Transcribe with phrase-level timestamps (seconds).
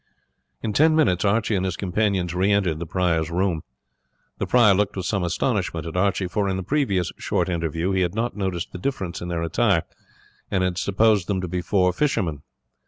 [0.63, 3.61] In ten minutes Archie and his companions re entered the prior's room.
[4.39, 8.01] The prior looked with some astonishment at Archie; for in the previous short interview he
[8.01, 9.83] had not noticed the difference in their attire,
[10.49, 12.41] and had supposed them to be four fishermen.